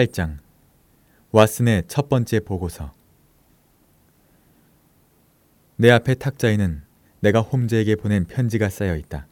8장 0.00 0.38
왓슨의 1.32 1.84
첫 1.86 2.08
번째 2.08 2.40
보고서 2.40 2.92
내 5.76 5.90
앞에 5.90 6.14
탁자에는 6.14 6.82
내가 7.20 7.40
홈즈에게 7.40 7.96
보낸 7.96 8.24
편지가 8.24 8.70
쌓여 8.70 8.96
있다. 8.96 9.26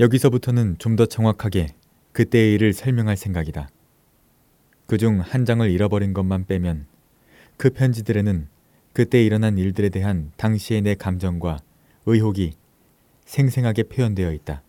여기서부터는 0.00 0.78
좀 0.78 0.96
더 0.96 1.06
정확하게 1.06 1.68
그때의 2.12 2.54
일을 2.54 2.72
설명할 2.72 3.16
생각이다. 3.16 3.68
그중 4.86 5.20
한 5.20 5.44
장을 5.44 5.68
잃어버린 5.70 6.12
것만 6.12 6.46
빼면 6.46 6.86
그 7.56 7.70
편지들에는 7.70 8.48
그때 8.92 9.22
일어난 9.22 9.58
일들에 9.58 9.90
대한 9.90 10.32
당시의 10.36 10.82
내 10.82 10.94
감정과 10.96 11.58
의혹이 12.06 12.54
생생하게 13.26 13.84
표현되어 13.84 14.32
있다. 14.32 14.62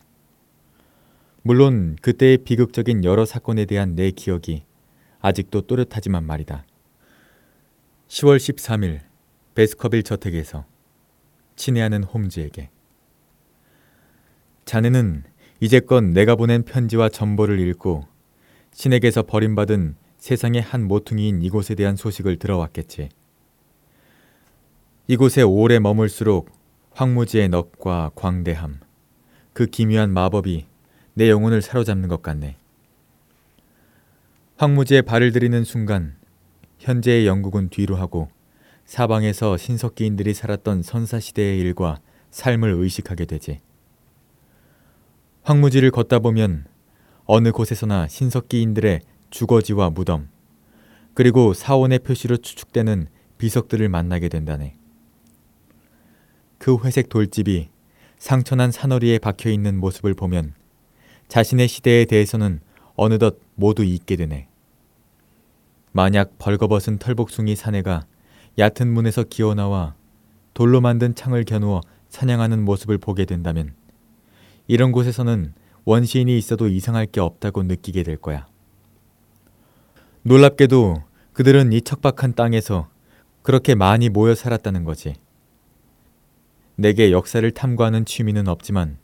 물론 1.49 1.95
그때의 2.03 2.37
비극적인 2.43 3.03
여러 3.05 3.25
사건에 3.25 3.65
대한 3.65 3.95
내 3.95 4.11
기억이 4.11 4.65
아직도 5.19 5.61
또렷하지만 5.61 6.23
말이다. 6.23 6.63
10월 8.07 8.37
13일 8.37 8.99
베스커빌 9.55 10.03
저택에서 10.03 10.67
친애하는 11.55 12.03
홈즈에게 12.03 12.69
자네는 14.65 15.23
이제껏 15.59 16.03
내가 16.03 16.35
보낸 16.35 16.61
편지와 16.61 17.09
전보를 17.09 17.59
읽고 17.59 18.05
신에게서 18.71 19.23
버림받은 19.23 19.95
세상의 20.19 20.61
한 20.61 20.87
모퉁이인 20.87 21.41
이곳에 21.41 21.73
대한 21.73 21.95
소식을 21.95 22.37
들어왔겠지. 22.37 23.09
이곳에 25.07 25.41
오래 25.41 25.79
머물수록 25.79 26.51
황무지의 26.91 27.49
넋과 27.49 28.11
광대함, 28.13 28.81
그 29.53 29.65
기묘한 29.65 30.11
마법이 30.11 30.68
내 31.13 31.29
영혼을 31.29 31.61
사로잡는 31.61 32.09
것 32.09 32.21
같네. 32.21 32.57
황무지에 34.57 35.01
발을 35.01 35.31
들이는 35.31 35.63
순간 35.63 36.15
현재의 36.79 37.27
영국은 37.27 37.69
뒤로 37.69 37.95
하고 37.95 38.29
사방에서 38.85 39.57
신석기인들이 39.57 40.33
살았던 40.33 40.81
선사시대의 40.81 41.59
일과 41.59 41.99
삶을 42.31 42.71
의식하게 42.71 43.25
되지. 43.25 43.59
황무지를 45.43 45.91
걷다 45.91 46.19
보면 46.19 46.65
어느 47.25 47.51
곳에서나 47.51 48.07
신석기인들의 48.07 49.01
주거지와 49.29 49.91
무덤, 49.91 50.29
그리고 51.13 51.53
사원의 51.53 51.99
표시로 51.99 52.37
추측되는 52.37 53.07
비석들을 53.37 53.87
만나게 53.89 54.29
된다네. 54.29 54.75
그 56.57 56.77
회색 56.83 57.09
돌집이 57.09 57.69
상처난 58.17 58.71
사너리에 58.71 59.19
박혀 59.19 59.49
있는 59.49 59.79
모습을 59.79 60.13
보면 60.13 60.53
자신의 61.29 61.67
시대에 61.67 62.05
대해서는 62.05 62.59
어느덧 62.95 63.39
모두 63.55 63.83
잊게 63.83 64.15
되네. 64.15 64.47
만약 65.91 66.37
벌거벗은 66.39 66.97
털복숭이 66.97 67.55
사내가 67.55 68.05
얕은 68.57 68.91
문에서 68.91 69.23
기어나와 69.23 69.95
돌로 70.53 70.81
만든 70.81 71.15
창을 71.15 71.45
겨누어 71.45 71.81
사냥하는 72.09 72.65
모습을 72.65 72.97
보게 72.97 73.25
된다면 73.25 73.73
이런 74.67 74.91
곳에서는 74.91 75.53
원시인이 75.85 76.35
있어도 76.37 76.67
이상할 76.67 77.05
게 77.05 77.21
없다고 77.21 77.63
느끼게 77.63 78.03
될 78.03 78.17
거야. 78.17 78.47
놀랍게도 80.23 81.03
그들은 81.33 81.71
이 81.73 81.81
척박한 81.81 82.33
땅에서 82.33 82.89
그렇게 83.43 83.75
많이 83.75 84.09
모여 84.09 84.35
살았다는 84.35 84.83
거지. 84.83 85.15
내게 86.75 87.11
역사를 87.11 87.49
탐구하는 87.51 88.05
취미는 88.05 88.47
없지만 88.47 88.97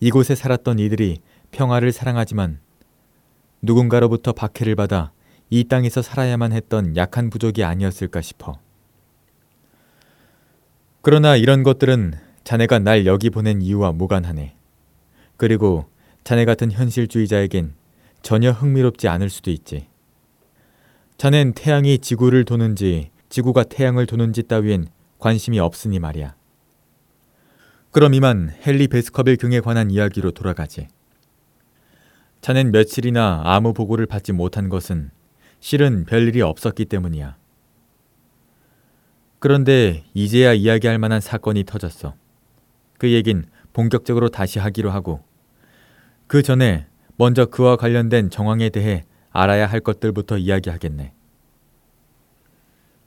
이곳에 0.00 0.34
살았던 0.34 0.78
이들이 0.78 1.20
평화를 1.50 1.92
사랑하지만 1.92 2.60
누군가로부터 3.62 4.32
박해를 4.32 4.74
받아 4.76 5.12
이 5.50 5.64
땅에서 5.64 6.02
살아야만 6.02 6.52
했던 6.52 6.96
약한 6.96 7.30
부족이 7.30 7.64
아니었을까 7.64 8.20
싶어. 8.20 8.58
그러나 11.00 11.36
이런 11.36 11.62
것들은 11.62 12.14
자네가 12.44 12.80
날 12.80 13.06
여기 13.06 13.30
보낸 13.30 13.62
이유와 13.62 13.92
무관하네. 13.92 14.54
그리고 15.36 15.86
자네 16.24 16.44
같은 16.44 16.70
현실주의자에겐 16.70 17.74
전혀 18.22 18.50
흥미롭지 18.50 19.08
않을 19.08 19.30
수도 19.30 19.50
있지. 19.50 19.88
자넨 21.16 21.54
태양이 21.54 21.98
지구를 21.98 22.44
도는지 22.44 23.10
지구가 23.28 23.64
태양을 23.64 24.06
도는지 24.06 24.42
따위엔 24.42 24.88
관심이 25.18 25.58
없으니 25.58 25.98
말이야. 25.98 26.34
그럼 27.90 28.14
이만 28.14 28.54
헨리 28.66 28.88
베스커빌 28.88 29.36
경에 29.36 29.60
관한 29.60 29.90
이야기로 29.90 30.32
돌아가지. 30.32 30.88
자넨 32.40 32.70
며칠이나 32.70 33.42
아무 33.44 33.72
보고를 33.72 34.06
받지 34.06 34.32
못한 34.32 34.68
것은 34.68 35.10
실은 35.60 36.04
별일이 36.04 36.40
없었기 36.40 36.84
때문이야. 36.86 37.36
그런데 39.40 40.04
이제야 40.14 40.52
이야기할 40.52 40.98
만한 40.98 41.20
사건이 41.20 41.64
터졌어. 41.64 42.14
그 42.98 43.12
얘긴 43.12 43.44
본격적으로 43.72 44.28
다시 44.28 44.58
하기로 44.58 44.90
하고 44.90 45.22
그 46.26 46.42
전에 46.42 46.86
먼저 47.16 47.46
그와 47.46 47.76
관련된 47.76 48.30
정황에 48.30 48.70
대해 48.70 49.04
알아야 49.30 49.66
할 49.66 49.80
것들부터 49.80 50.38
이야기하겠네. 50.38 51.12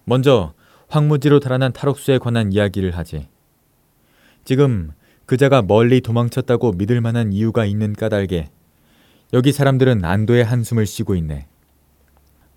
먼저 0.06 0.54
황무지로 0.88 1.40
달아난 1.40 1.72
탈옥수에 1.72 2.18
관한 2.18 2.52
이야기를 2.52 2.98
하지. 2.98 3.28
지금 4.44 4.92
그자가 5.26 5.62
멀리 5.62 6.02
도망쳤다고 6.02 6.74
믿을 6.74 7.00
만한 7.00 7.32
이유가 7.32 7.66
있는 7.66 7.94
까닭에 7.94 8.50
여기 9.34 9.54
사람들은 9.54 10.04
안도의 10.04 10.44
한숨을 10.44 10.86
쉬고 10.86 11.16
있네. 11.16 11.48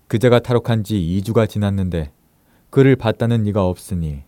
그자가 0.07 0.39
탈옥한 0.39 0.83
지 0.83 0.95
2주가 0.95 1.47
지났는데 1.47 2.11
그를 2.69 2.97
봤다는 2.97 3.43
네가 3.43 3.65
없으니 3.65 4.23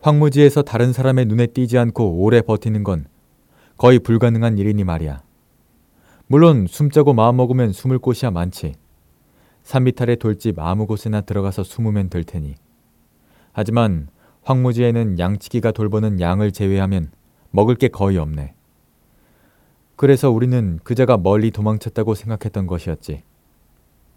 황무지에서 0.00 0.62
다른 0.62 0.92
사람의 0.92 1.26
눈에 1.26 1.46
띄지 1.48 1.78
않고 1.78 2.22
오래 2.22 2.40
버티는 2.42 2.84
건 2.84 3.06
거의 3.76 3.98
불가능한 3.98 4.56
일이니 4.56 4.84
말이야. 4.84 5.20
물론 6.28 6.68
숨자고 6.68 7.12
마음먹으면 7.12 7.72
숨을 7.72 7.98
곳이야 7.98 8.30
많지. 8.30 8.76
산미탈의 9.64 10.18
돌집 10.18 10.60
아무 10.60 10.86
곳에나 10.86 11.22
들어가서 11.22 11.64
숨으면 11.64 12.08
될 12.08 12.22
테니. 12.22 12.54
하지만 13.52 14.06
황무지에는 14.42 15.18
양치기가 15.18 15.72
돌보는 15.72 16.20
양을 16.20 16.52
제외하면 16.52 17.10
먹을 17.50 17.74
게 17.74 17.88
거의 17.88 18.16
없네. 18.18 18.54
그래서 19.96 20.30
우리는 20.30 20.80
그자가 20.82 21.16
멀리 21.16 21.50
도망쳤다고 21.50 22.14
생각했던 22.14 22.66
것이었지. 22.66 23.22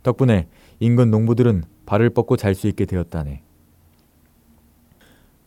덕분에 0.03 0.47
인근 0.79 1.11
농부들은 1.11 1.63
발을 1.85 2.09
뻗고 2.09 2.37
잘 2.37 2.55
수 2.55 2.67
있게 2.67 2.85
되었다네. 2.85 3.41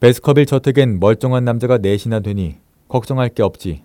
베스커빌 0.01 0.47
저택엔 0.47 0.99
멀쩡한 0.99 1.45
남자가 1.45 1.79
넷이나 1.79 2.21
되니 2.21 2.59
걱정할 2.89 3.29
게 3.29 3.43
없지. 3.43 3.83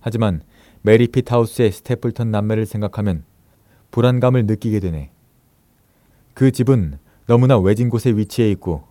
하지만 0.00 0.42
메리핏 0.82 1.30
하우스의 1.30 1.72
스태플턴 1.72 2.30
남매를 2.30 2.66
생각하면 2.66 3.24
불안감을 3.90 4.46
느끼게 4.46 4.80
되네. 4.80 5.10
그 6.34 6.52
집은 6.52 6.98
너무나 7.26 7.58
외진 7.58 7.88
곳에 7.88 8.10
위치해 8.10 8.50
있고 8.52 8.84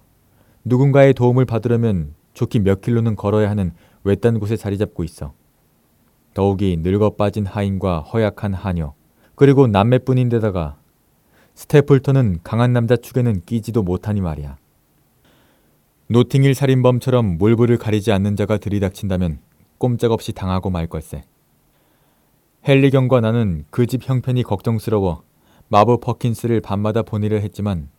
누군가의 0.65 1.13
도움을 1.13 1.45
받으려면 1.45 2.13
족히 2.33 2.59
몇 2.59 2.81
킬로는 2.81 3.15
걸어야 3.15 3.49
하는 3.49 3.71
외딴 4.03 4.39
곳에 4.39 4.55
자리 4.55 4.77
잡고 4.77 5.03
있어. 5.03 5.33
더욱이 6.33 6.77
늙어 6.81 7.11
빠진 7.11 7.45
하인과 7.45 8.01
허약한 8.01 8.53
하녀, 8.53 8.93
그리고 9.35 9.67
남매뿐인데다가 9.67 10.77
스테플턴은 11.55 12.39
강한 12.43 12.71
남자 12.73 12.95
축에는 12.95 13.41
끼지도 13.45 13.83
못하니 13.83 14.21
말이야. 14.21 14.57
노팅힐 16.07 16.55
살인범처럼 16.55 17.37
물불을 17.37 17.77
가리지 17.77 18.11
않는 18.11 18.35
자가 18.35 18.57
들이닥친다면 18.57 19.39
꼼짝없이 19.77 20.33
당하고 20.33 20.69
말 20.69 20.87
걸세. 20.87 21.23
헨리 22.67 22.89
경과 22.91 23.21
나는 23.21 23.65
그 23.69 23.85
집 23.85 24.07
형편이 24.07 24.43
걱정스러워 24.43 25.23
마부 25.69 25.97
퍼킨스를 25.97 26.61
밤마다 26.61 27.03
보내려 27.03 27.37
했지만 27.37 27.89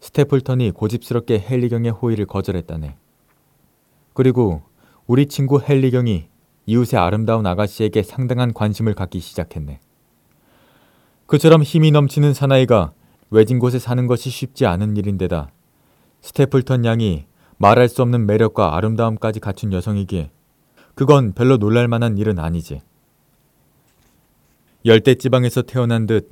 스테플턴이 0.00 0.72
고집스럽게 0.72 1.44
헨리 1.48 1.68
경의 1.68 1.90
호의를 1.90 2.26
거절했다네. 2.26 2.96
그리고 4.12 4.62
우리 5.06 5.26
친구 5.26 5.60
헨리 5.62 5.90
경이 5.90 6.28
이웃의 6.66 6.98
아름다운 6.98 7.46
아가씨에게 7.46 8.02
상당한 8.02 8.52
관심을 8.52 8.94
갖기 8.94 9.20
시작했네. 9.20 9.80
그처럼 11.26 11.62
힘이 11.62 11.90
넘치는 11.90 12.34
사나이가 12.34 12.92
외진 13.30 13.58
곳에 13.58 13.78
사는 13.78 14.06
것이 14.06 14.30
쉽지 14.30 14.66
않은 14.66 14.96
일인데다 14.96 15.50
스테플턴 16.20 16.84
양이 16.84 17.26
말할 17.58 17.88
수 17.88 18.02
없는 18.02 18.26
매력과 18.26 18.76
아름다움까지 18.76 19.40
갖춘 19.40 19.72
여성이기에 19.72 20.30
그건 20.94 21.32
별로 21.32 21.56
놀랄 21.58 21.88
만한 21.88 22.18
일은 22.18 22.38
아니지. 22.38 22.80
열대 24.84 25.16
지방에서 25.16 25.62
태어난 25.62 26.06
듯 26.06 26.30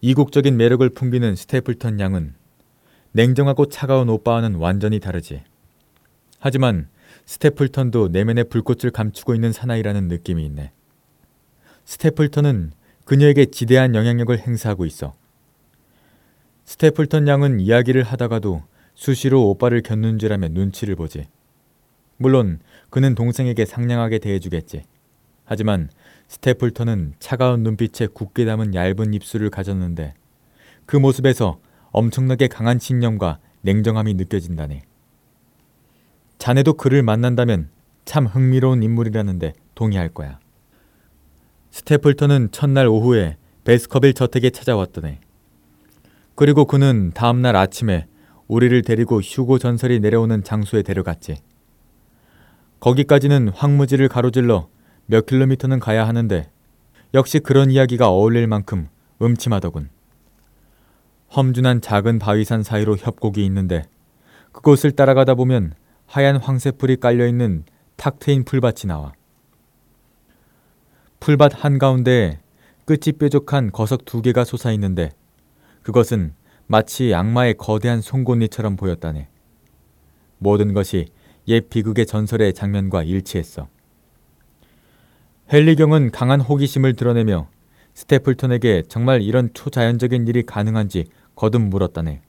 이국적인 0.00 0.56
매력을 0.56 0.88
풍기는 0.90 1.34
스테플턴 1.34 1.98
양은 2.00 2.34
냉정하고 3.12 3.66
차가운 3.66 4.08
오빠와는 4.08 4.56
완전히 4.56 5.00
다르지. 5.00 5.42
하지만 6.38 6.88
스테플턴도 7.26 8.08
내면의 8.08 8.44
불꽃을 8.44 8.90
감추고 8.92 9.34
있는 9.34 9.52
사나이라는 9.52 10.08
느낌이 10.08 10.44
있네. 10.46 10.72
스테플턴은 11.84 12.72
그녀에게 13.04 13.46
지대한 13.46 13.94
영향력을 13.94 14.36
행사하고 14.38 14.86
있어. 14.86 15.14
스테플턴 16.64 17.28
양은 17.28 17.60
이야기를 17.60 18.02
하다가도 18.02 18.62
수시로 18.94 19.48
오빠를 19.50 19.82
알며 19.88 20.48
눈치를 20.48 20.96
보지. 20.96 21.26
물론 22.16 22.60
그는 22.90 23.14
동생에게 23.14 23.66
상냥하게 23.66 24.18
대해주겠지. 24.18 24.84
하지만 25.44 25.90
스테플턴은 26.28 27.14
차가운 27.18 27.62
눈빛에 27.62 28.06
굳게 28.06 28.44
다문 28.46 28.74
얇은 28.74 29.12
입술을 29.12 29.50
가졌는데 29.50 30.14
그 30.86 30.96
모습에서 30.96 31.60
엄청나게 31.90 32.48
강한 32.48 32.78
신념과 32.78 33.38
냉정함이 33.62 34.14
느껴진다네. 34.14 34.82
자네도 36.44 36.74
그를 36.74 37.02
만난다면 37.02 37.70
참 38.04 38.26
흥미로운 38.26 38.82
인물이라는데 38.82 39.54
동의할 39.74 40.10
거야. 40.10 40.38
스테플턴은 41.70 42.50
첫날 42.52 42.86
오후에 42.86 43.38
베스커빌 43.64 44.12
저택에 44.12 44.50
찾아왔더네. 44.50 45.20
그리고 46.34 46.66
그는 46.66 47.12
다음날 47.14 47.56
아침에 47.56 48.04
우리를 48.46 48.82
데리고 48.82 49.22
휴고 49.22 49.58
전설이 49.58 50.00
내려오는 50.00 50.44
장소에 50.44 50.82
데려갔지. 50.82 51.38
거기까지는 52.78 53.48
황무지를 53.48 54.08
가로질러 54.08 54.68
몇 55.06 55.24
킬로미터는 55.24 55.80
가야 55.80 56.06
하는데 56.06 56.50
역시 57.14 57.38
그런 57.38 57.70
이야기가 57.70 58.10
어울릴 58.10 58.48
만큼 58.48 58.88
음침하더군. 59.22 59.88
험준한 61.34 61.80
작은 61.80 62.18
바위산 62.18 62.62
사이로 62.62 62.98
협곡이 62.98 63.42
있는데 63.46 63.84
그곳을 64.52 64.90
따라가다 64.90 65.36
보면 65.36 65.72
하얀 66.14 66.36
황새풀이 66.36 66.98
깔려있는 66.98 67.64
탁 67.96 68.20
트인 68.20 68.44
풀밭이 68.44 68.86
나와. 68.86 69.14
풀밭 71.18 71.64
한가운데에 71.64 72.38
끝이 72.84 73.18
뾰족한 73.18 73.72
거석 73.72 74.04
두 74.04 74.22
개가 74.22 74.44
솟아있는데 74.44 75.10
그것은 75.82 76.34
마치 76.68 77.12
악마의 77.12 77.54
거대한 77.54 78.00
송곳니처럼 78.00 78.76
보였다네. 78.76 79.26
모든 80.38 80.72
것이 80.72 81.06
옛 81.48 81.68
비극의 81.68 82.06
전설의 82.06 82.54
장면과 82.54 83.02
일치했어. 83.02 83.66
헨리경은 85.52 86.12
강한 86.12 86.40
호기심을 86.40 86.94
드러내며 86.94 87.48
스테플턴에게 87.94 88.84
정말 88.86 89.20
이런 89.20 89.50
초자연적인 89.52 90.28
일이 90.28 90.44
가능한지 90.44 91.06
거듭 91.34 91.62
물었다네. 91.62 92.22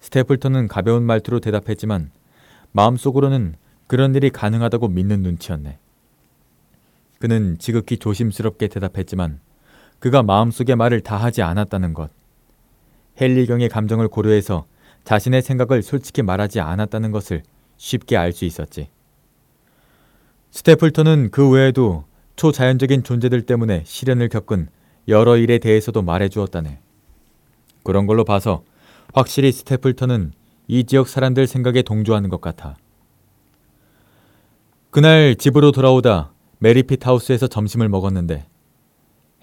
스테플턴은 0.00 0.66
가벼운 0.66 1.04
말투로 1.04 1.38
대답했지만 1.38 2.10
마음속으로는 2.72 3.54
그런 3.86 4.14
일이 4.14 4.30
가능하다고 4.30 4.88
믿는 4.88 5.22
눈치였네. 5.22 5.78
그는 7.18 7.56
지극히 7.58 7.98
조심스럽게 7.98 8.68
대답했지만 8.68 9.40
그가 9.98 10.22
마음속의 10.22 10.76
말을 10.76 11.00
다 11.02 11.16
하지 11.16 11.42
않았다는 11.42 11.94
것. 11.94 12.10
헨리경의 13.20 13.68
감정을 13.68 14.08
고려해서 14.08 14.66
자신의 15.04 15.42
생각을 15.42 15.82
솔직히 15.82 16.22
말하지 16.22 16.60
않았다는 16.60 17.12
것을 17.12 17.42
쉽게 17.76 18.16
알 18.16 18.32
수 18.32 18.44
있었지. 18.44 18.88
스테플턴은 20.50 21.30
그 21.30 21.48
외에도 21.50 22.04
초자연적인 22.36 23.02
존재들 23.04 23.42
때문에 23.42 23.82
시련을 23.84 24.28
겪은 24.28 24.68
여러 25.08 25.36
일에 25.36 25.58
대해서도 25.58 26.02
말해 26.02 26.28
주었다네. 26.28 26.78
그런 27.82 28.06
걸로 28.06 28.24
봐서 28.24 28.62
확실히 29.12 29.52
스테플턴은 29.52 30.32
이 30.72 30.84
지역 30.84 31.06
사람들 31.06 31.46
생각에 31.46 31.82
동조하는 31.82 32.30
것 32.30 32.40
같아. 32.40 32.76
그날 34.88 35.36
집으로 35.36 35.70
돌아오다 35.70 36.32
메리핏 36.60 37.06
하우스에서 37.06 37.46
점심을 37.46 37.90
먹었는데 37.90 38.46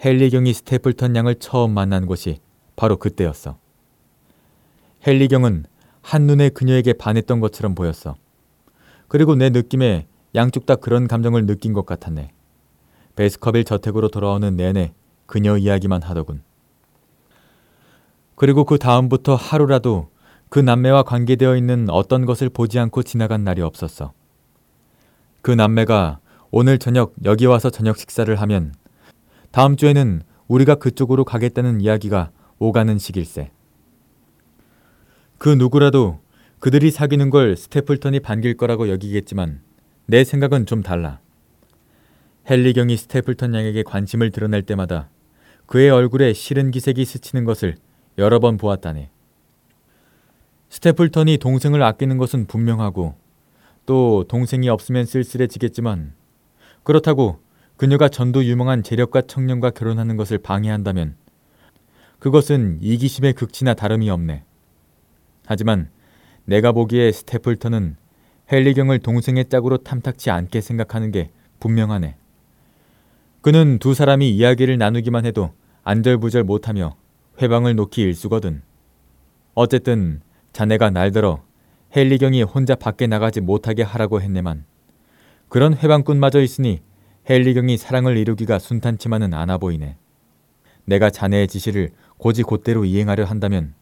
헨리경이 0.03 0.51
스테플턴 0.53 1.15
양을 1.15 1.35
처음 1.35 1.69
만난 1.75 2.07
곳이 2.07 2.39
바로 2.75 2.97
그때였어. 2.97 3.59
헨리경은 5.05 5.65
한눈에 6.01 6.49
그녀에게 6.49 6.93
반했던 6.93 7.41
것처럼 7.41 7.75
보였어. 7.75 8.15
그리고 9.07 9.35
내 9.35 9.51
느낌에 9.51 10.07
양쪽 10.33 10.65
다 10.65 10.77
그런 10.77 11.07
감정을 11.07 11.45
느낀 11.45 11.73
것 11.73 11.85
같았네. 11.85 12.31
베스커빌 13.15 13.65
저택으로 13.65 14.07
돌아오는 14.07 14.55
내내 14.55 14.95
그녀 15.27 15.59
이야기만 15.59 16.01
하더군. 16.01 16.41
그리고 18.33 18.63
그 18.63 18.79
다음부터 18.79 19.35
하루라도 19.35 20.09
그 20.49 20.57
남매와 20.59 21.03
관계되어 21.03 21.55
있는 21.55 21.89
어떤 21.89 22.25
것을 22.25 22.49
보지 22.49 22.79
않고 22.79 23.03
지나간 23.03 23.43
날이 23.43 23.61
없었어. 23.61 24.13
그 25.41 25.51
남매가 25.51 26.19
오늘 26.51 26.79
저녁 26.79 27.13
여기 27.23 27.45
와서 27.45 27.69
저녁 27.69 27.97
식사를 27.97 28.33
하면 28.35 28.73
다음 29.51 29.75
주에는 29.75 30.23
우리가 30.47 30.75
그쪽으로 30.75 31.23
가겠다는 31.23 31.81
이야기가 31.81 32.31
오가는 32.57 32.97
식일세. 32.97 33.51
그 35.37 35.49
누구라도 35.49 36.19
그들이 36.59 36.89
사귀는 36.91 37.29
걸 37.29 37.55
스테플턴이 37.55 38.19
반길 38.19 38.57
거라고 38.57 38.89
여기겠지만 38.89 39.61
내 40.07 40.23
생각은 40.23 40.65
좀 40.65 40.81
달라. 40.81 41.19
헨리경이 42.49 42.97
스테플턴 42.97 43.53
양에게 43.53 43.83
관심을 43.83 44.31
드러낼 44.31 44.63
때마다 44.63 45.09
그의 45.67 45.91
얼굴에 45.91 46.33
싫은 46.33 46.71
기색이 46.71 47.05
스치는 47.05 47.45
것을 47.45 47.75
여러 48.17 48.39
번 48.39 48.57
보았다네. 48.57 49.11
스테플턴이 50.69 51.37
동생을 51.39 51.81
아끼는 51.81 52.17
것은 52.17 52.45
분명하고 52.45 53.15
또 53.85 54.23
동생이 54.27 54.69
없으면 54.69 55.05
쓸쓸해지겠지만 55.05 56.13
그렇다고 56.83 57.39
그녀가 57.75 58.09
전도 58.09 58.45
유망한 58.45 58.83
재력가 58.83 59.21
청년과 59.21 59.71
결혼하는 59.71 60.15
것을 60.17 60.37
방해한다면 60.37 61.15
그것은 62.19 62.79
이기심의 62.81 63.33
극치나 63.33 63.73
다름이 63.73 64.09
없네. 64.09 64.43
하지만 65.45 65.89
내가 66.45 66.71
보기에 66.71 67.11
스테플턴은 67.11 67.95
헨리경을 68.51 68.99
동생의 68.99 69.45
짝으로 69.45 69.77
탐탁치 69.77 70.29
않게 70.29 70.61
생각하는 70.61 71.11
게 71.11 71.31
분명하네. 71.59 72.15
그는 73.41 73.79
두 73.79 73.93
사람이 73.93 74.29
이야기를 74.31 74.77
나누기만 74.77 75.25
해도 75.25 75.53
안절부절 75.83 76.43
못하며 76.43 76.95
회방을 77.41 77.75
놓기 77.75 78.01
일수거든. 78.01 78.61
어쨌든 79.55 80.21
자네가 80.53 80.89
날들어 80.89 81.43
헨리경이 81.95 82.43
혼자 82.43 82.75
밖에 82.75 83.07
나가지 83.07 83.41
못하게 83.41 83.83
하라고 83.83 84.21
했네만 84.21 84.65
그런 85.47 85.75
회방꾼마저 85.75 86.41
있으니 86.41 86.81
헨리경이 87.29 87.77
사랑을 87.77 88.17
이루기가 88.17 88.59
순탄치만은 88.59 89.33
않아 89.33 89.57
보이네. 89.57 89.97
내가 90.85 91.09
자네의 91.09 91.47
지시를 91.47 91.91
고지 92.17 92.43
곧대로 92.43 92.85
이행하려 92.85 93.25
한다면 93.25 93.73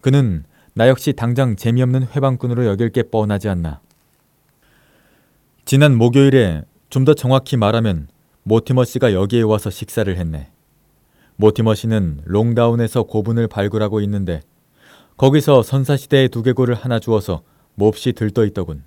그는 0.00 0.44
나 0.74 0.88
역시 0.88 1.12
당장 1.12 1.56
재미없는 1.56 2.08
회방꾼으로 2.08 2.66
여길 2.66 2.90
게 2.90 3.02
뻔하지 3.02 3.48
않나. 3.48 3.80
지난 5.64 5.96
목요일에 5.96 6.62
좀 6.90 7.04
더 7.04 7.14
정확히 7.14 7.56
말하면 7.56 8.08
모티머 8.42 8.84
씨가 8.84 9.14
여기에 9.14 9.42
와서 9.42 9.70
식사를 9.70 10.14
했네. 10.14 10.50
모티머 11.36 11.74
씨는 11.74 12.20
롱다운에서 12.24 13.04
고분을 13.04 13.48
발굴하고 13.48 14.00
있는데 14.02 14.42
거기서 15.16 15.62
선사시대의 15.62 16.28
두개골을 16.30 16.74
하나 16.74 16.98
주어서 16.98 17.42
몹시 17.74 18.12
들떠 18.12 18.44
있더군. 18.46 18.82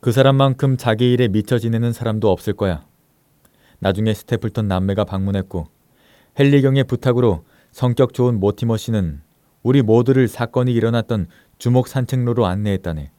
그 0.00 0.12
사람만큼 0.12 0.76
자기 0.76 1.12
일에 1.12 1.28
미쳐 1.28 1.58
지내는 1.58 1.92
사람도 1.92 2.30
없을 2.30 2.52
거야. 2.52 2.86
나중에 3.80 4.14
스테플턴 4.14 4.68
남매가 4.68 5.04
방문했고 5.04 5.68
헨리경의 6.38 6.84
부탁으로 6.84 7.44
성격 7.72 8.14
좋은 8.14 8.38
모티머 8.38 8.76
씨는 8.76 9.22
우리 9.62 9.82
모두를 9.82 10.28
사건이 10.28 10.72
일어났던 10.72 11.26
주목 11.58 11.88
산책로로 11.88 12.46
안내했다네. 12.46 13.10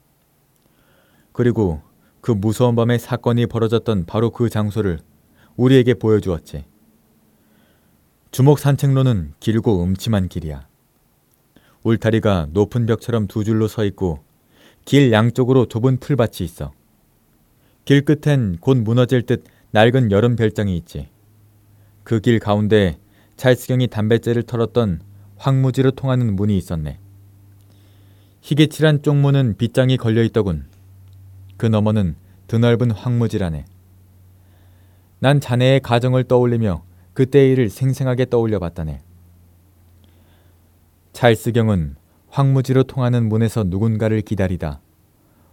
그리고 1.34 1.82
그 2.22 2.32
무서운 2.32 2.75
밤에 2.75 2.98
사건이 2.98 3.48
벌어졌던 3.48 4.06
바로 4.06 4.32
그 4.32 4.50
장소를 4.50 5.00
우리에게 5.58 5.94
보여주었지. 5.94 6.66
주목 8.32 8.60
산책로는 8.60 9.34
길고 9.39 9.84
음침한 9.84 10.30
길이야. 10.30 10.68
울타리가 11.83 12.48
높은 12.51 12.86
벽처럼 12.86 13.27
두 13.27 13.43
줄로 13.43 13.67
서 13.67 13.86
있고 13.86 14.19
길 14.86 15.12
양쪽으로 15.12 15.67
좁은 15.67 15.98
풀밭이 16.00 16.38
있어. 16.41 16.71
길 17.86 18.03
끝엔 18.03 18.57
곧 18.59 18.77
무너질 18.77 19.24
듯 19.24 19.43
낡은 19.71 20.12
여름 20.12 20.36
별장이 20.36 20.75
있지. 20.77 21.09
그 22.03 22.19
길 22.21 22.39
가운데 22.39 22.98
찰스경이 23.38 23.88
담뱃재를 23.88 24.43
털었던 24.43 25.01
황무지로 25.38 25.91
통하는 25.91 26.36
문이 26.36 26.57
있었네. 26.57 27.00
희게 28.41 28.67
칠한 28.67 29.01
쪽문은 29.03 29.57
빗장이 29.57 29.98
걸려 29.98 30.24
있더군. 30.24 30.65
그 31.57 31.65
너머는 31.65 32.15
드넓은 32.48 32.91
황무지라네. 32.91 33.65
난 35.19 35.39
자네의 35.39 35.81
가정을 35.81 36.24
떠올리며 36.24 36.83
그때의 37.13 37.51
일을 37.51 37.69
생생하게 37.69 38.25
떠올려 38.25 38.59
봤다네. 38.59 39.01
찰스경은 41.13 41.96
황무지로 42.30 42.84
통하는 42.84 43.28
문에서 43.28 43.63
누군가를 43.63 44.22
기다리다 44.22 44.82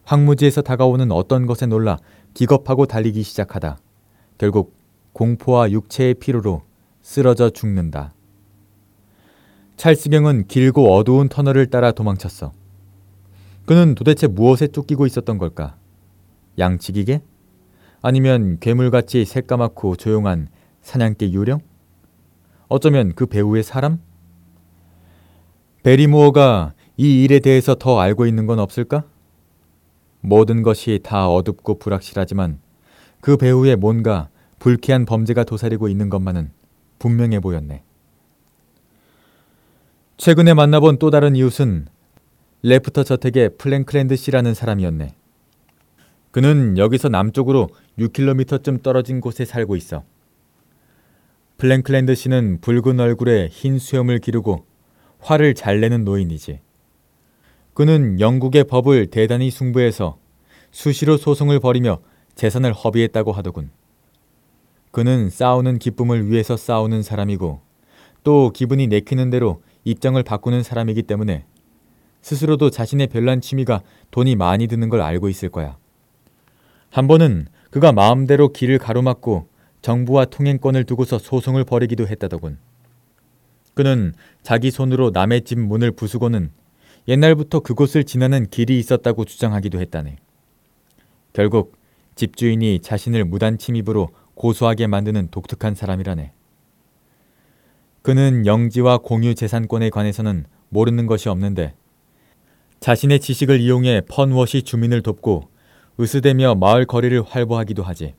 황무지에서 0.05 0.63
다가오는 0.63 1.11
어떤 1.11 1.47
것에 1.47 1.67
놀라 1.67 1.99
기겁하고 2.35 2.87
달리기 2.87 3.23
시작하다 3.23 3.79
결국 4.39 4.77
공포와 5.13 5.71
육체의 5.71 6.15
피로로 6.15 6.63
쓰러져 7.01 7.51
죽는다. 7.51 8.13
찰스경은 9.77 10.47
길고 10.47 10.95
어두운 10.95 11.29
터널을 11.29 11.67
따라 11.71 11.93
도망쳤어. 11.93 12.53
그는 13.65 13.95
도대체 13.95 14.27
무엇에 14.27 14.67
쫓기고 14.69 15.07
있었던 15.07 15.39
걸까? 15.39 15.77
양치기계? 16.59 17.23
아니면 18.03 18.59
괴물같이 18.61 19.25
새까맣고 19.25 19.97
조용한 19.97 20.49
사냥개 20.83 21.31
유령? 21.31 21.61
어쩌면 22.69 23.15
그 23.15 23.27
배후의 23.27 23.63
사람? 23.63 24.01
베리모어가 25.87 26.75
이 26.97 27.23
일에 27.23 27.39
대해서 27.39 27.77
더 27.77 28.01
알고 28.01 28.27
있는 28.27 28.47
건 28.47 28.59
없을까? 28.59 29.05
모든 30.21 30.63
것이 30.63 30.99
다 31.01 31.29
어둡고 31.29 31.79
불확실하지만 31.79 32.59
그 33.21 33.37
배후에 33.37 33.77
뭔가 33.77 34.29
불쾌한 34.59 35.05
범죄가 35.05 35.45
도사리고 35.45 35.87
있는 35.87 36.11
것만은 36.11 36.51
분명해 36.99 37.39
보였네. 37.39 37.85
최근에 40.17 40.55
만나본 40.55 40.99
또 40.99 41.11
다른 41.11 41.37
이웃은 41.37 41.87
레프터 42.63 43.05
저택의 43.05 43.51
플랭클랜드 43.57 44.17
씨라는 44.17 44.55
사람이었네. 44.55 45.15
그는 46.33 46.79
여기서 46.79 47.11
남쪽으로 47.11 47.69
6km쯤 48.01 48.83
떨어진 48.83 49.21
곳에 49.21 49.45
살고 49.45 49.77
있어. 49.77 50.03
플랭클랜드 51.59 52.17
씨는 52.17 52.61
붉은 52.61 52.99
얼굴에 52.99 53.47
흰 53.53 53.79
수염을 53.79 54.19
기르고 54.19 54.65
화를 55.27 55.55
잘 55.55 55.81
내는 55.81 56.05
노인이지. 56.05 56.61
그는 57.75 58.21
영국의 58.21 58.63
법을 58.63 59.09
대단히 59.09 59.51
숭배해서 59.51 60.19
수시로 60.71 61.17
소송을 61.17 61.59
벌이며 61.59 61.99
재산을 62.37 62.73
허비했다고 62.73 63.33
하더군. 63.33 63.71
그는 64.93 65.29
싸우는 65.29 65.81
기쁨을 65.81 66.31
위해서 66.31 66.57
싸우는 66.57 67.03
사람이고 67.03 67.61
또 68.23 68.53
기분이 68.55 68.87
내키는 68.87 69.31
대로 69.31 69.63
입장을 69.83 70.23
바꾸는 70.23 70.63
사람이기 70.63 71.03
때문에 71.03 71.45
스스로도 72.23 72.71
자신의 72.71 73.09
별난 73.09 73.41
취미가 73.41 73.83
돈이 74.13 74.37
많이 74.37 74.69
드는 74.69 74.89
걸 74.89 75.01
알고 75.01 75.29
있을 75.29 75.49
거야. 75.49 75.77
한 76.89 77.09
번은 77.09 77.49
그가 77.71 77.91
마음대로 77.93 78.53
길을 78.53 78.79
가로막고 78.79 79.49
정부와 79.83 80.27
통행권을 80.27 80.85
두고서 80.85 81.19
소송을 81.19 81.65
벌이기도 81.65 82.07
했다더군. 82.07 82.59
그는 83.77 84.15
자기 84.43 84.71
손으로 84.71 85.11
남의 85.11 85.43
집 85.43 85.59
문을 85.59 85.91
부수고는 85.91 86.51
옛날부터 87.09 87.61
그곳을 87.61 88.05
지나는 88.05 88.49
길이 88.49 88.79
있었다고 88.79 89.27
주장하기도 89.27 89.79
했다네. 89.79 90.17
결국 91.35 91.77
집주인이 92.15 92.81
자신을 92.81 93.27
무단 93.27 93.59
침입으로 93.59 94.09
고소하게 94.35 94.87
만드는 94.87 95.29
독특한 95.31 95.75
사람이라네. 95.75 96.33
그는 98.01 98.47
영지와 98.47 98.99
공유 98.99 99.35
재산권에 99.35 99.91
관해서는 99.91 100.47
모르는 100.71 101.05
것이 101.05 101.29
없는데 101.29 101.75
자신의 102.81 103.21
지식을 103.21 103.61
이용해 103.61 104.03
펀워시 104.09 104.63
주민을 104.63 105.03
돕고 105.03 105.51
으스대며 106.01 106.55
마을 106.55 106.87
거리를 106.87 107.23
활보하기도 107.23 107.83
하지. 107.83 108.15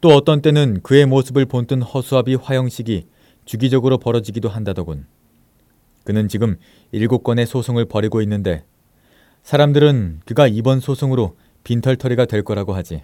또 0.00 0.10
어떤 0.10 0.42
때는 0.42 0.80
그의 0.84 1.06
모습을 1.06 1.46
본뜬 1.46 1.82
허수아비 1.82 2.36
화형식이 2.36 3.06
주기적으로 3.50 3.98
벌어지기도 3.98 4.48
한다더군. 4.48 5.06
그는 6.04 6.28
지금 6.28 6.56
일곱 6.92 7.24
건의 7.24 7.46
소송을 7.46 7.86
벌이고 7.86 8.22
있는데 8.22 8.62
사람들은 9.42 10.20
그가 10.24 10.46
이번 10.46 10.78
소송으로 10.78 11.36
빈털터리가 11.64 12.26
될 12.26 12.44
거라고 12.44 12.74
하지. 12.74 13.02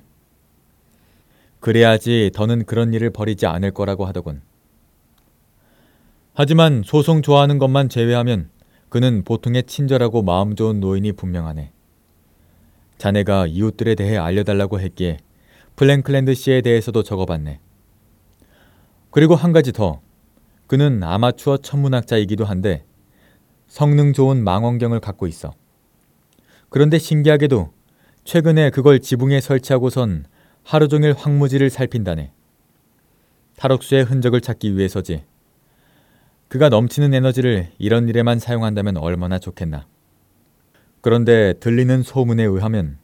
그래야지 1.59 2.31
더는 2.33 2.65
그런 2.65 2.95
일을 2.95 3.11
벌이지 3.11 3.47
않을 3.47 3.73
거라고 3.73 4.07
하더군. 4.07 4.41
하지만 6.33 6.85
소송 6.85 7.23
좋아하는 7.23 7.59
것만 7.59 7.89
제외하면 7.89 8.51
그는 8.89 9.25
보통의 9.25 9.65
친절하고 9.65 10.23
마음 10.23 10.55
좋은 10.55 10.79
노인이 10.79 11.11
분명하네. 11.11 11.73
자네가 12.99 13.49
이웃들에 13.49 13.97
대해 13.97 14.17
알려달라고 14.17 14.79
했기에 14.79 15.17
플랭클랜드 15.75 16.35
씨에 16.35 16.61
대해서도 16.61 17.03
적어봤네. 17.03 17.59
그리고 19.11 19.35
한 19.35 19.53
가지 19.53 19.73
더. 19.73 20.06
그는 20.67 21.03
아마추어 21.03 21.59
천문학자이기도 21.59 22.45
한데 22.45 22.85
성능 23.69 24.13
좋은 24.13 24.43
망원경을 24.43 25.01
갖고 25.01 25.27
있어. 25.27 25.53
그런데 26.69 26.99
신기하게도 26.99 27.73
최근에 28.25 28.71
그걸 28.71 29.01
지붕에 29.01 29.41
설치하고선 29.41 30.27
하루 30.65 30.89
종일 30.89 31.13
황무지를 31.13 31.71
살핀다네. 31.71 32.33
탈옥수의 33.57 34.05
흔적을 34.05 34.41
찾기 34.41 34.77
위해서지. 34.77 35.23
그가 36.49 36.69
넘치는 36.69 37.15
에너지를 37.15 37.71
이런 37.79 38.09
일에만 38.09 38.39
사용한다면 38.39 38.97
얼마나 38.97 39.39
좋겠나. 39.39 39.87
그런데 41.01 41.55
들리는 41.61 42.03
소문에 42.03 42.43
의하면 42.43 42.99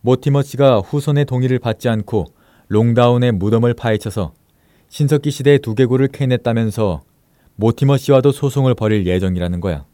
모티머 0.00 0.42
씨가 0.42 0.78
후손의 0.78 1.24
동의를 1.24 1.58
받지 1.58 1.88
않고 1.88 2.26
롱다운의 2.68 3.32
무덤을 3.32 3.74
파헤쳐서 3.74 4.32
신석기 4.88 5.30
시대의 5.30 5.58
두개골을 5.58 6.08
캐냈다면서 6.08 7.02
모티머 7.60 7.96
씨와도 7.96 8.30
소송을 8.30 8.76
벌일 8.76 9.04
예정이라는 9.04 9.58
거야. 9.58 9.84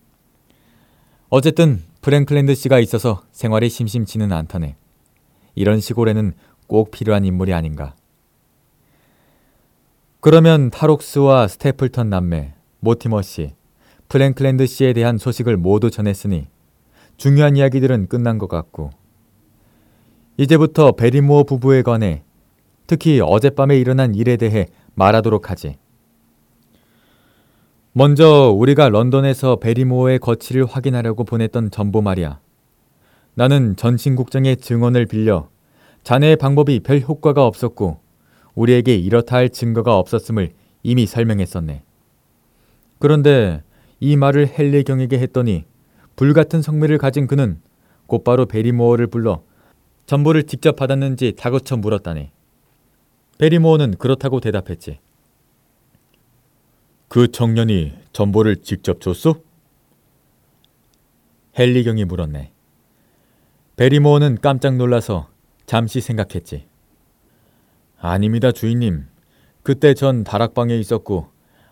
어쨌든 1.31 1.83
프랭클랜드 2.03 2.55
씨가 2.55 2.79
있어서 2.79 3.23
생활이 3.33 3.71
심심치는 3.71 4.33
않다네. 4.33 4.77
이런 5.55 5.81
시골에는 5.81 6.35
꼭 6.67 6.91
필요한 6.91 7.25
인물이 7.25 7.55
아닌가. 7.55 7.97
그러면 10.21 10.69
탈옥수와 10.69 11.49
스테플턴 11.49 12.11
남매, 12.11 12.53
모티머 12.81 13.23
씨, 13.23 13.55
프랭클랜드 14.09 14.67
씨에 14.67 14.93
대한 14.93 15.17
소식을 15.17 15.57
모두 15.57 15.91
전했으니 15.91 16.49
중요한 17.17 17.57
이야기들은 17.57 18.09
끝난 18.09 18.37
것 18.37 18.47
같고 18.47 18.91
이제부터 20.37 20.93
베리모어 20.93 21.45
부부에 21.45 21.81
관해 21.81 22.25
특히 22.87 23.21
어젯밤에 23.23 23.79
일어난 23.79 24.15
일에 24.15 24.37
대해 24.37 24.67
말하도록 24.97 25.51
하지. 25.51 25.79
먼저 27.97 28.51
우리가 28.51 28.89
런던에서 28.89 29.55
베리모어의 29.57 30.19
거취를 30.19 30.67
확인하려고 30.67 31.23
보냈던 31.23 31.71
전보 31.71 32.03
말이야. 32.03 32.41
나는 33.35 33.77
전신국장의 33.77 34.57
증언을 34.57 35.07
빌려 35.07 35.49
자네의 36.03 36.35
방법이 36.35 36.81
별 36.81 36.99
효과가 36.99 37.47
없었고 37.47 38.01
우리에게 38.57 38.97
이렇다 38.97 39.37
할 39.37 39.49
증거가 39.49 39.97
없었음을 39.97 40.51
이미 40.83 41.07
설명했었네. 41.07 41.85
그런데 42.99 43.63
이 44.01 44.17
말을 44.17 44.51
헨리 44.59 44.83
경에게 44.83 45.21
했더니 45.21 45.65
불같은 46.17 46.63
성미를 46.63 46.99
가진 46.99 47.29
그는 47.29 47.61
곧바로 48.09 48.47
베리모어를 48.47 49.07
불러 49.07 49.45
전보를 50.07 50.43
직접 50.43 50.75
받았는지 50.75 51.35
다그쳐 51.37 51.77
물었다네. 51.77 52.33
베리모어는 53.39 53.99
그렇다고 53.99 54.41
대답했지. 54.41 54.99
그 57.15 57.31
청년이 57.31 57.93
전보를 58.13 58.63
직접 58.63 59.01
줬소? 59.01 59.37
헨리경이 61.57 62.05
물었네. 62.07 62.51
베리모어는 63.77 64.39
깜짝 64.43 64.75
놀라서 64.75 65.29
잠시 65.65 66.01
생각했지. 66.01 66.67
아닙니다, 68.01 68.51
주인님. 68.51 69.07
그때 69.63 69.95
전 69.95 70.25
다락방에 70.25 70.77
있었고 70.77 71.29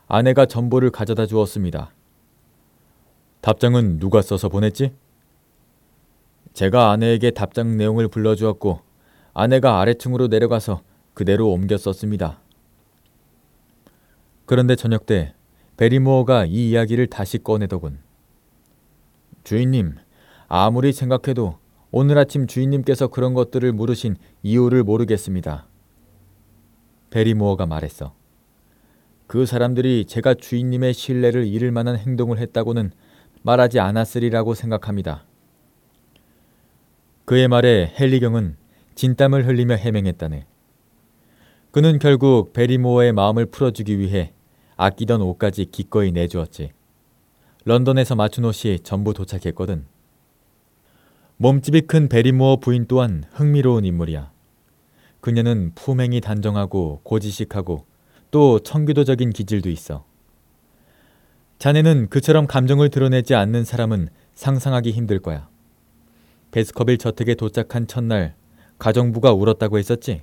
아내가 0.07 0.47
전보를 0.47 0.91
가져다 0.91 1.27
주었습니다. 1.27 1.93
답장은 3.41 3.99
누가 3.99 4.23
써서 4.23 4.49
보냈지? 4.49 4.95
제가 6.53 6.93
아내에게 6.93 7.33
답장 7.33 7.77
내용을 7.77 8.07
불러주었고 8.07 8.79
아내가 9.35 9.81
아래층으로 9.81 10.29
내려가서 10.29 10.83
그대로 11.15 11.51
옮겨 11.51 11.77
썼습니다. 11.77 12.39
그런데 14.47 14.77
저녁 14.77 15.07
때 15.07 15.35
베리모어가 15.77 16.47
이 16.47 16.71
이야기를 16.71 17.09
다시 17.09 17.39
꺼내더군. 17.39 17.99
주인님, 19.45 19.97
아무리 20.49 20.93
생각해도 20.93 21.59
오늘 21.91 22.19
아침 22.19 22.47
주인님께서 22.47 23.09
그런 23.09 23.35
것들을 23.35 23.73
물으신 23.73 24.17
이유를 24.43 24.85
모르겠습니다. 24.85 25.67
베리모어가 27.11 27.67
말했어. 27.67 28.15
그 29.27 29.47
사람들이 29.47 30.05
제가 30.07 30.35
주인님의 30.35 30.95
신뢰를 30.95 31.47
잃을 31.47 31.71
만한 31.71 31.97
행동을 31.97 32.39
했다고는 32.39 32.93
말하지 33.43 33.81
않았으리라고 33.81 34.55
생각합니다. 34.55 35.25
그의 37.25 37.49
말에 37.49 37.93
헨리경은 37.99 38.57
진땀을 38.95 39.47
흘리며 39.47 39.77
해명했다네. 39.77 40.47
그는 41.73 41.99
결국 41.99 42.53
베리모어의 42.53 43.15
마음을 43.15 43.47
풀어주기 43.47 43.99
위해 43.99 44.35
아끼던 44.77 45.23
옷까지 45.23 45.65
기꺼이 45.65 46.13
내주었지. 46.13 46.71
런던에서 47.65 48.15
맞춘 48.15 48.45
옷이 48.45 48.81
전부 48.81 49.15
도착했거든. 49.15 49.87
몸집이 51.39 51.83
큰 51.83 52.11
베리모어 52.11 52.57
부인 52.57 52.85
또한 52.87 53.25
흥미로운 53.33 53.87
인물이야. 53.87 54.31
그녀는 55.23 55.73
품행이 55.75 56.21
단정하고 56.21 57.01
고지식하고 57.05 57.87
또 58.31 58.59
청교도적인 58.59 59.31
기질도 59.31 59.71
있어. 59.71 60.05
자네는 61.59 62.11
그처럼 62.11 62.47
감정을 62.47 62.91
드러내지 62.91 63.35
않는 63.35 63.65
사람은 63.65 64.09
상상하기 64.35 64.91
힘들 64.91 65.21
거야. 65.21 65.49
베스커빌 66.51 66.99
저택에 66.99 67.35
도착한 67.35 67.87
첫날 67.87 68.35
가정부가 68.79 69.33
울었다고 69.33 69.79
했었지? 69.79 70.23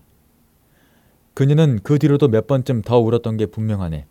그녀는 1.40 1.80
그 1.84 1.98
뒤로도 2.00 2.28
몇 2.28 2.48
번쯤 2.48 2.82
더 2.82 3.00
울었던 3.00 3.38
게 3.38 3.46
분명하네. 3.46 4.08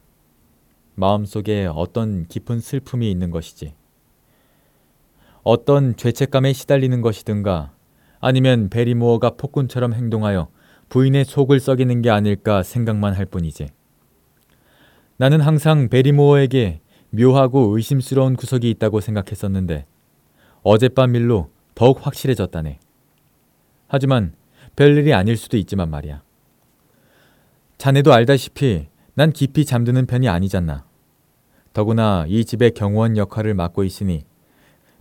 마음속에 0.94 1.66
어떤 1.66 2.26
깊은 2.26 2.58
슬픔이 2.58 3.11
있는 3.11 3.30
것이지. 3.30 3.75
어떤 5.42 5.94
죄책감에 5.94 6.54
시달리는 6.54 7.02
것이든가 7.02 7.75
아니면 8.20 8.70
베리모어가 8.70 9.32
폭군처럼 9.37 9.92
행동하여 9.92 10.49
부인의 10.88 11.26
속을 11.26 11.61
썩이는 11.61 12.00
게 12.00 12.08
아닐까 12.08 12.62
생각만 12.62 13.12
할 13.12 13.26
뿐이지. 13.26 13.68
나는 15.18 15.42
항상 15.42 15.90
베리모어에게 15.90 16.80
묘하고 17.11 17.76
의심스러운 17.76 18.37
구석이 18.37 18.70
있다고 18.70 19.00
생각했었는데 19.02 19.85
어젯밤 20.62 21.14
일로 21.14 21.50
더욱 21.75 22.06
확실해졌다네. 22.06 22.80
하지만 23.87 24.32
별일이 24.76 25.12
아닐 25.12 25.37
수도 25.37 25.58
있지만 25.58 25.90
말이야. 25.90 26.23
자네도 27.78 28.12
알다시피 28.12 28.88
난 29.14 29.30
깊이 29.32 29.64
잠드는 29.64 30.06
편이 30.06 30.28
아니잖나. 30.28 30.85
더구나 31.73 32.25
이 32.26 32.44
집의 32.44 32.73
경호원 32.73 33.16
역할을 33.16 33.54
맡고 33.54 33.85
있으니 33.85 34.25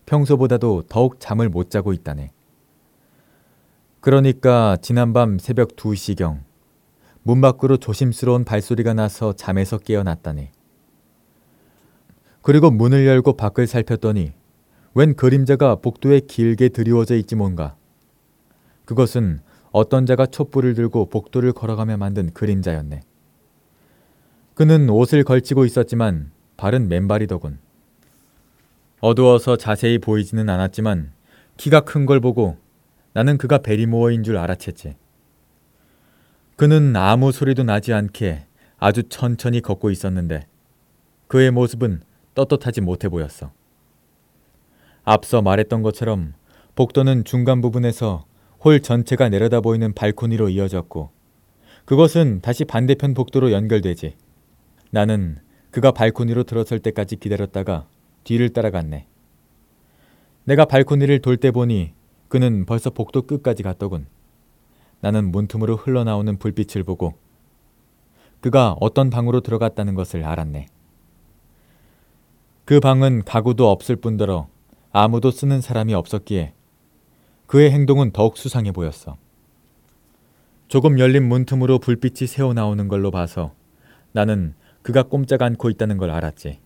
평소보다도 0.05 0.83
더욱 0.87 1.19
잠을 1.19 1.49
못 1.49 1.71
자고 1.71 1.91
있다네. 1.91 2.31
그러니까 3.99 4.77
지난밤 4.79 5.39
새벽 5.39 5.75
2시경 5.75 6.41
문 7.23 7.41
밖으로 7.41 7.77
조심스러운 7.77 8.45
발소리가 8.45 8.93
나서 8.93 9.33
잠에서 9.33 9.79
깨어났다네. 9.79 10.51
그리고 12.43 12.69
문을 12.69 13.07
열고 13.07 13.33
밖을 13.37 13.65
살폈더니 13.65 14.33
웬 14.93 15.15
그림자가 15.15 15.77
복도에 15.77 16.21
길게 16.21 16.69
드리워져 16.69 17.15
있지 17.15 17.35
뭔가. 17.35 17.75
그것은 18.85 19.39
어떤 19.71 20.05
자가 20.05 20.25
촛불을 20.25 20.73
들고 20.73 21.09
복도를 21.09 21.51
걸어가며 21.53 21.97
만든 21.97 22.33
그림자였네. 22.33 23.01
그는 24.53 24.89
옷을 24.89 25.23
걸치고 25.23 25.65
있었지만 25.65 26.31
발은 26.57 26.87
맨발이더군. 26.87 27.59
어두워서 28.99 29.57
자세히 29.57 29.99
보이지는 29.99 30.49
않았지만 30.49 31.11
키가 31.57 31.81
큰 31.81 32.05
걸 32.05 32.19
보고 32.19 32.57
나는 33.13 33.37
그가 33.37 33.59
베리모어인 33.59 34.23
줄 34.23 34.35
알아챘지. 34.37 34.95
그는 36.55 36.95
아무 36.95 37.31
소리도 37.31 37.63
나지 37.63 37.93
않게 37.93 38.45
아주 38.79 39.03
천천히 39.03 39.61
걷고 39.61 39.91
있었는데 39.91 40.47
그의 41.27 41.51
모습은 41.51 42.01
떳떳하지 42.33 42.81
못해 42.81 43.09
보였어. 43.09 43.51
앞서 45.03 45.41
말했던 45.41 45.81
것처럼 45.83 46.33
복도는 46.75 47.23
중간 47.23 47.61
부분에서 47.61 48.25
홀 48.63 48.81
전체가 48.81 49.29
내려다 49.29 49.61
보이는 49.61 49.93
발코니로 49.93 50.49
이어졌고 50.49 51.11
그것은 51.85 52.41
다시 52.41 52.65
반대편 52.65 53.13
복도로 53.13 53.51
연결되지. 53.51 54.15
나는 54.91 55.39
그가 55.71 55.91
발코니로 55.91 56.43
들어설 56.43 56.79
때까지 56.79 57.17
기다렸다가 57.17 57.87
뒤를 58.23 58.49
따라갔네. 58.49 59.07
내가 60.45 60.65
발코니를 60.65 61.19
돌 61.19 61.37
때 61.37 61.51
보니 61.51 61.93
그는 62.27 62.65
벌써 62.65 62.89
복도 62.89 63.21
끝까지 63.21 63.63
갔더군. 63.63 64.07
나는 64.99 65.31
문틈으로 65.31 65.75
흘러나오는 65.75 66.37
불빛을 66.37 66.83
보고 66.83 67.13
그가 68.41 68.75
어떤 68.79 69.09
방으로 69.09 69.41
들어갔다는 69.41 69.93
것을 69.95 70.23
알았네. 70.23 70.67
그 72.65 72.79
방은 72.79 73.23
가구도 73.23 73.69
없을 73.69 73.95
뿐더러 73.95 74.47
아무도 74.91 75.31
쓰는 75.31 75.61
사람이 75.61 75.93
없었기에 75.93 76.53
그의 77.47 77.71
행동은 77.71 78.11
더욱 78.11 78.37
수상해 78.37 78.71
보였어. 78.71 79.17
조금 80.67 80.99
열린 80.99 81.27
문틈으로 81.27 81.79
불빛이 81.79 82.27
새어 82.27 82.53
나오는 82.53 82.87
걸로 82.87 83.09
봐서 83.09 83.55
나는 84.11 84.53
그가 84.81 85.03
꼼짝 85.03 85.41
않고 85.41 85.69
있다는 85.69 85.97
걸 85.97 86.11
알았지. 86.11 86.59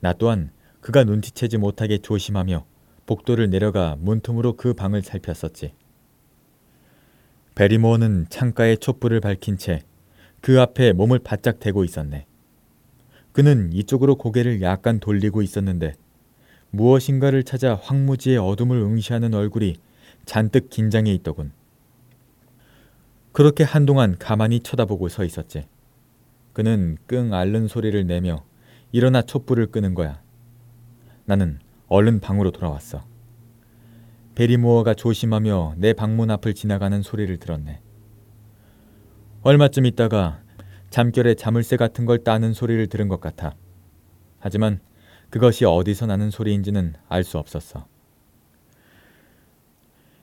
나 0.00 0.12
또한 0.12 0.50
그가 0.80 1.04
눈치채지 1.04 1.58
못하게 1.58 1.98
조심하며 1.98 2.64
복도를 3.06 3.50
내려가 3.50 3.96
문틈으로 3.98 4.56
그 4.56 4.74
방을 4.74 5.02
살폈었지. 5.02 5.74
베리모어는 7.54 8.26
창가에 8.28 8.76
촛불을 8.76 9.20
밝힌 9.20 9.58
채 9.58 9.82
그 10.40 10.60
앞에 10.60 10.92
몸을 10.92 11.18
바짝 11.18 11.60
대고 11.60 11.84
있었네. 11.84 12.26
그는 13.32 13.72
이쪽으로 13.72 14.16
고개를 14.16 14.62
약간 14.62 14.98
돌리고 14.98 15.42
있었는데 15.42 15.94
무엇인가를 16.70 17.42
찾아 17.42 17.74
황무지의 17.74 18.38
어둠을 18.38 18.76
응시하는 18.78 19.34
얼굴이 19.34 19.76
잔뜩 20.24 20.70
긴장해 20.70 21.12
있더군. 21.14 21.52
그렇게 23.32 23.64
한동안 23.64 24.16
가만히 24.18 24.60
쳐다보고 24.60 25.08
서 25.08 25.24
있었지. 25.24 25.66
그는 26.52 26.96
끙 27.06 27.32
앓는 27.32 27.68
소리를 27.68 28.06
내며 28.06 28.44
일어나 28.92 29.22
촛불을 29.22 29.66
끄는 29.66 29.94
거야. 29.94 30.20
나는 31.24 31.60
얼른 31.88 32.20
방으로 32.20 32.50
돌아왔어. 32.50 33.04
베리모어가 34.34 34.94
조심하며 34.94 35.74
내 35.76 35.92
방문 35.92 36.30
앞을 36.30 36.54
지나가는 36.54 37.02
소리를 37.02 37.36
들었네. 37.38 37.80
얼마쯤 39.42 39.86
있다가 39.86 40.40
잠결에 40.90 41.34
자물쇠 41.34 41.76
같은 41.76 42.04
걸 42.04 42.18
따는 42.18 42.52
소리를 42.52 42.86
들은 42.88 43.08
것 43.08 43.20
같아. 43.20 43.54
하지만 44.38 44.80
그것이 45.30 45.64
어디서 45.64 46.06
나는 46.06 46.30
소리인지는 46.30 46.94
알 47.08 47.24
수 47.24 47.38
없었어. 47.38 47.86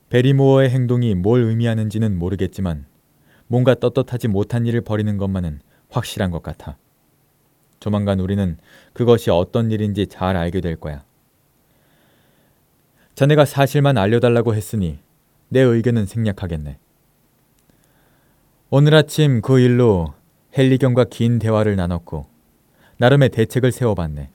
베리모어의 0.10 0.70
행동이 0.70 1.16
뭘 1.16 1.44
의미하는지는 1.44 2.18
모르겠지만 2.18 2.86
뭔가 3.48 3.76
떳떳하지 3.76 4.28
못한 4.28 4.66
일을 4.66 4.82
벌이는 4.82 5.18
것만은 5.18 5.60
확실한 5.90 6.32
것 6.32 6.44
같아. 6.44 6.78
조만간 7.80 8.20
우리는 8.20 8.58
그것이 8.94 9.30
어떤 9.30 9.72
일인지 9.72 10.08
잘 10.08 10.36
알게 10.36 10.62
될 10.62 10.76
거야. 10.76 11.04
자네가 13.16 13.46
사실만 13.46 13.98
알려달라고 13.98 14.56
했으니 14.56 15.00
내 15.50 15.62
의견은 15.62 16.06
생략하겠네. 16.06 16.78
오늘 18.70 18.96
아침 18.96 19.42
그 19.42 19.60
일로 19.60 20.14
헨리경과 20.58 21.06
긴 21.06 21.40
대화를 21.40 21.76
나눴고 21.76 22.28
나름의 22.98 23.30
대책을 23.30 23.72
세워봤네. 23.72 24.32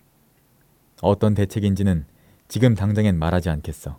어떤 1.02 1.34
대책인지는 1.34 2.06
지금 2.48 2.74
당장엔 2.74 3.18
말하지 3.18 3.50
않겠어. 3.50 3.98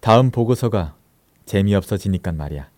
다음 0.00 0.30
보고서가 0.30 0.96
재미없어지니깐 1.44 2.36
말이야. 2.36 2.68